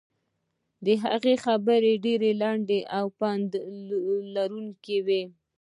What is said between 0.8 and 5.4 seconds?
د هغه خبرې ډېرې لنډې او پند لرونکې وې.